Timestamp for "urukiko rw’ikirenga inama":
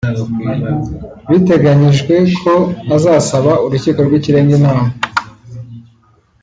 3.65-4.87